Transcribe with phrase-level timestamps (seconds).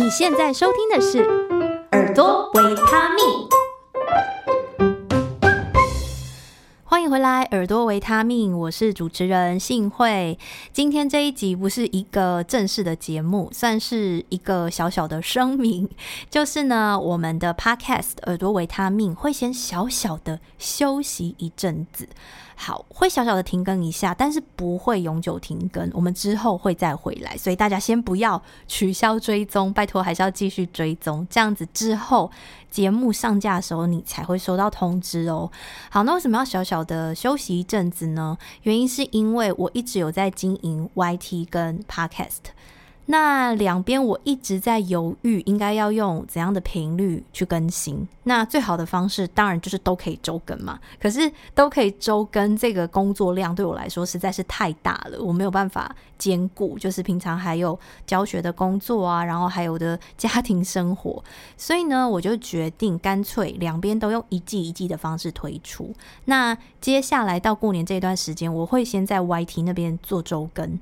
[0.00, 1.26] 你现在收听的是
[1.90, 3.24] 《耳朵维他命》，
[7.08, 10.38] 回来，《耳朵维他命》，我是主持人幸慧。
[10.74, 15.88] 今天这一集不是一个正式的节目，算是一个小小的声明，
[16.28, 22.06] 就是呢，我们的 Podcast《耳朵维他命》会先小小的休息一阵子。
[22.60, 25.88] 好，会小小的停更一下，但是不会永久停更。
[25.94, 31.26] 我们之后会再回来，所以大家先不要取消追踪，拜托还是要继续追踪。
[31.30, 32.30] 这样子之后
[32.70, 35.50] 节目上架的时候，你才会收到通知哦。
[35.90, 38.36] 好，那为什么要小小的休息一阵子呢？
[38.62, 42.52] 原因是因为我一直有在经营 YT 跟 Podcast。
[43.10, 48.06] 那两边我一直在犹豫，应该要用怎样的频率去更新？
[48.24, 50.78] 那最好的方式当然就是都可以周更嘛。
[51.00, 56.78] 可是都可以周更，这个工作量对我来说实在是太大了，我没有办法兼顾。
[56.78, 61.24] 就是平常还有教学的工作啊，然后还有的家庭生活，
[61.56, 65.94] 所以呢，我就决定干脆两边都用一季一季的方式推出。
[66.26, 70.78] 那接下来到过年这段时间，我会先在 YT 那边做周更。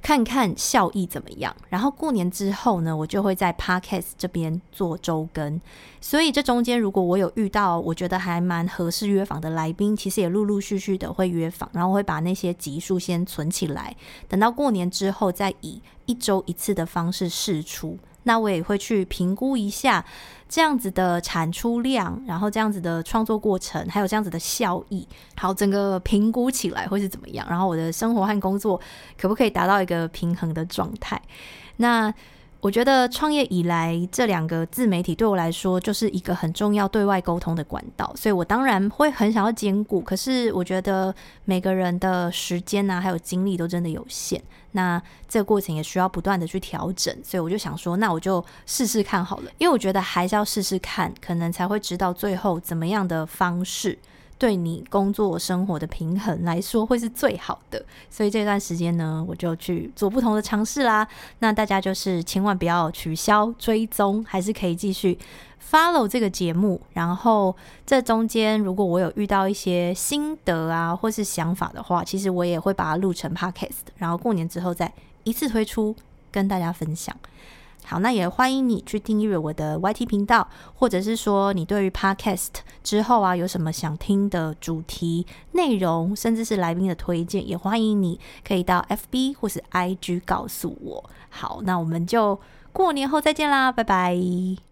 [0.00, 5.60] 看看效益怎么样，然后过年之后呢，我就会在 Podcast 这边做周更。
[6.00, 13.94] 所以这中间如果我有遇到我觉得还蛮合适约访的来宾，其实也陆陆续续的会约访，然后我会把那些集数先存起来，
[14.28, 17.98] 等到过年之后再以一周一次的方式试出。
[18.28, 20.04] 那我也会去评估一下
[20.48, 27.46] 这样子的产出量，然后这样子的创作过程，还有这样子的效益，好，整个评估起来会是怎么样？
[27.48, 28.78] 然后我的生活和工作
[29.18, 31.20] 可不可以达到一个平衡的状态？
[31.78, 32.14] 那。
[32.60, 40.00] 我觉得创业以来，这两个自媒体对我来说就是一个很重要对外沟通的管道，所以我当然会很想要兼顾。
[40.00, 41.14] 可是我觉得
[41.44, 44.42] 每个人的时间啊，还有精力都真的有限，
[44.72, 47.16] 那这个过程也需要不断的去调整。
[47.22, 53.96] 所以我就想说，那我就试试看好了，因为我觉得还是要试试看，可能才会知道最后怎么样的方式。
[54.38, 61.06] 对你工作生活的平衡来说会是最好的，所以这段时间呢，我就去做不同的尝试啦。
[61.40, 65.18] 那大家就是千万不要取消追踪，还是可以继续
[65.68, 66.80] follow 这个节目。
[66.92, 67.54] 然后
[67.84, 74.92] 这中间如果我有遇到一些心得啊，或是想法的话，其实我也会把它录成 podcast，然后过年之后再
[75.24, 75.96] 一次推出
[76.30, 77.16] 跟大家分享。
[77.84, 82.48] 好，那也欢迎你去订阅我的 YT 频道，或者是说你对于 Podcast
[82.84, 91.10] 之后啊有什么想听的主题内容，甚至是来宾的推荐，也欢迎你可以到 FB 或是 IG 告诉我。
[91.30, 92.38] 好，那我们就
[92.72, 94.67] 过年后再见啦，拜拜。